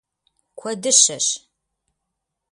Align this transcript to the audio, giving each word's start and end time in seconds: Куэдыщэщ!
Куэдыщэщ! 0.59 1.27